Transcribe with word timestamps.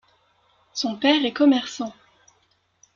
Son 0.73 0.95
père 0.95 1.23
est 1.23 1.31
commerçant. 1.31 1.93